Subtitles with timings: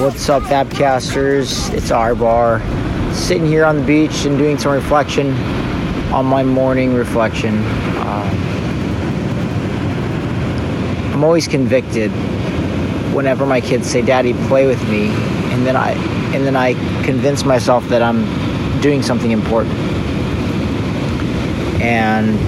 [0.00, 1.72] What's up, Fabcasters?
[1.74, 2.60] It's R Bar.
[3.12, 5.32] Sitting here on the beach and doing some reflection
[6.12, 7.56] on my morning reflection.
[7.98, 8.28] Um,
[11.12, 12.10] I'm always convicted
[13.12, 15.08] whenever my kids say, "Daddy, play with me,"
[15.52, 15.92] and then I
[16.34, 18.24] and then I convince myself that I'm
[18.80, 19.74] doing something important.
[21.80, 22.38] And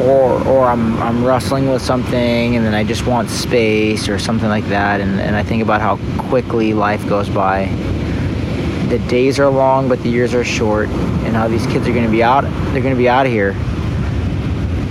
[0.00, 4.48] or or I'm I'm wrestling with something and then I just want space or something
[4.48, 5.96] like that and, and I think about how
[6.28, 7.66] quickly life goes by.
[8.88, 12.10] The days are long but the years are short and how these kids are gonna
[12.10, 13.54] be out they're gonna be out of here.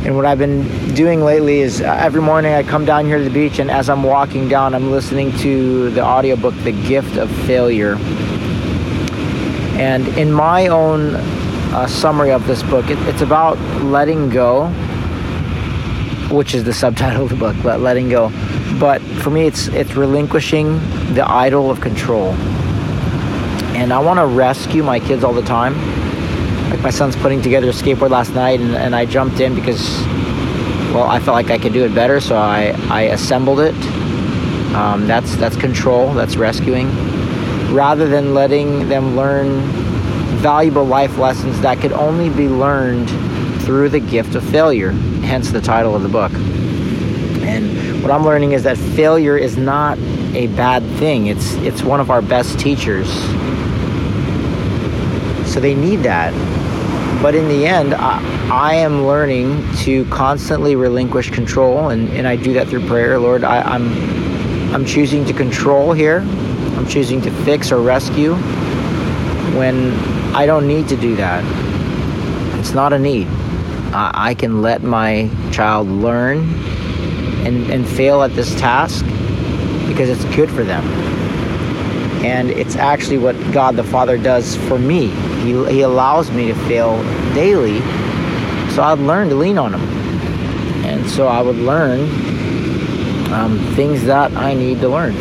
[0.06, 3.24] And what I've been doing lately is uh, every morning I come down here to
[3.24, 7.32] the beach and as I'm walking down I'm listening to the audiobook The Gift of
[7.46, 7.96] Failure.
[9.80, 14.68] And in my own uh, summary of this book, it, it's about letting go
[16.34, 18.30] which is the subtitle of the book, let, letting go.
[18.80, 20.80] But for me, it's it's relinquishing
[21.14, 22.32] the idol of control.
[23.76, 25.76] And I want to rescue my kids all the time.
[26.74, 29.80] Like my son's putting together a skateboard last night, and, and I jumped in because,
[30.92, 33.76] well, I felt like I could do it better, so I, I assembled it.
[34.74, 36.16] Um, that's that's control.
[36.16, 36.88] That's rescuing,
[37.76, 39.62] rather than letting them learn
[40.40, 43.08] valuable life lessons that could only be learned
[43.62, 46.32] through the gift of failure, hence the title of the book.
[47.44, 50.00] And what I'm learning is that failure is not
[50.34, 51.28] a bad thing.
[51.28, 53.08] It's it's one of our best teachers.
[55.54, 56.34] So they need that.
[57.22, 58.20] But in the end, I,
[58.52, 63.20] I am learning to constantly relinquish control, and, and I do that through prayer.
[63.20, 63.94] Lord, I, I'm
[64.74, 66.22] I'm choosing to control here.
[66.76, 68.34] I'm choosing to fix or rescue
[69.56, 69.92] when
[70.34, 71.44] I don't need to do that.
[72.60, 73.28] It's not a need.
[73.94, 76.40] I can let my child learn
[77.46, 79.06] and, and fail at this task
[79.88, 81.13] because it's good for them.
[82.24, 85.08] And it's actually what God the Father does for me.
[85.42, 87.02] He, he allows me to fail
[87.34, 87.82] daily
[88.74, 89.82] so I'd learn to lean on Him.
[90.84, 92.02] And so I would learn
[93.32, 95.14] um, things that I need to learn.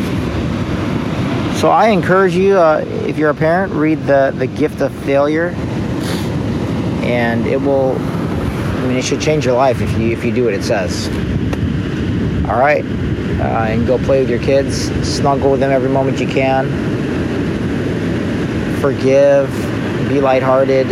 [1.57, 5.49] So I encourage you, uh, if you're a parent, read the, the Gift of Failure,
[7.03, 10.45] and it will I mean, it should change your life if you if you do
[10.45, 11.07] what it says.
[12.49, 12.83] All right,
[13.43, 14.85] uh, and go play with your kids.
[15.07, 16.65] Snuggle with them every moment you can.
[18.79, 19.49] Forgive.
[20.07, 20.87] Be lighthearted.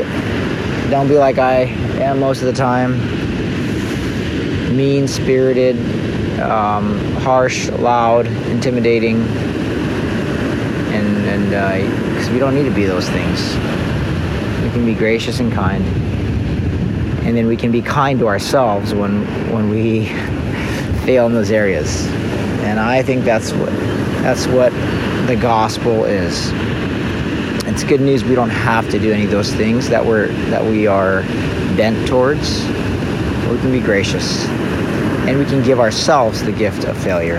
[0.89, 1.63] Don't be like I
[2.03, 2.99] am most of the time.
[4.75, 5.77] Mean spirited,
[6.41, 9.21] um, harsh, loud, intimidating,
[10.91, 11.49] and and
[12.13, 13.55] because uh, we don't need to be those things.
[14.63, 15.83] We can be gracious and kind
[17.23, 20.07] and then we can be kind to ourselves when when we
[21.01, 22.07] fail in those areas.
[22.61, 23.71] And I think that's what
[24.21, 24.71] that's what
[25.27, 26.51] the gospel is.
[27.65, 30.63] It's good news we don't have to do any of those things that we're that
[30.63, 31.23] we are
[31.75, 32.65] bent towards.
[33.49, 34.45] We can be gracious.
[35.27, 37.37] And we can give ourselves the gift of failure.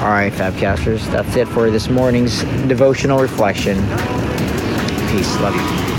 [0.00, 3.76] All right, Fabcasters, that's it for this morning's devotional reflection.
[5.10, 5.36] Peace.
[5.40, 5.89] Love you.